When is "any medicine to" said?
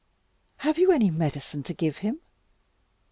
0.91-1.75